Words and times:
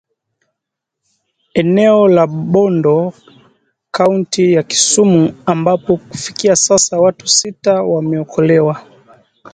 eneo 1.53 2.07
la 2.07 2.27
Bondo 2.27 3.13
kaunti 3.91 4.53
ya 4.53 4.63
Kisumu 4.63 5.33
ambapo 5.45 5.97
kufikia 5.97 6.55
sasa 6.55 6.97
watu 6.99 7.27
sita 7.27 7.81
wameokolewa 7.83 8.85